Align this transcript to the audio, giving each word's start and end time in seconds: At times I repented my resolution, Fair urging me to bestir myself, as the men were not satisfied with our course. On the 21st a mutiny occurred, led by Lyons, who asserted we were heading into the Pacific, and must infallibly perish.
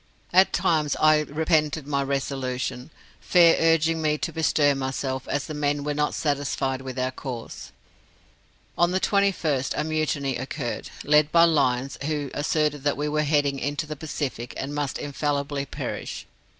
At 0.33 0.51
times 0.51 0.95
I 0.99 1.19
repented 1.19 1.85
my 1.85 2.01
resolution, 2.01 2.89
Fair 3.19 3.55
urging 3.59 4.01
me 4.01 4.17
to 4.17 4.33
bestir 4.33 4.73
myself, 4.73 5.27
as 5.27 5.45
the 5.45 5.53
men 5.53 5.83
were 5.83 5.93
not 5.93 6.15
satisfied 6.15 6.81
with 6.81 6.97
our 6.97 7.11
course. 7.11 7.71
On 8.79 8.89
the 8.89 8.99
21st 8.99 9.75
a 9.77 9.83
mutiny 9.83 10.37
occurred, 10.37 10.89
led 11.03 11.31
by 11.31 11.43
Lyons, 11.43 11.99
who 12.05 12.31
asserted 12.33 12.83
we 12.97 13.09
were 13.09 13.21
heading 13.21 13.59
into 13.59 13.85
the 13.85 13.95
Pacific, 13.95 14.55
and 14.57 14.73
must 14.73 14.97
infallibly 14.97 15.67
perish. 15.67 16.25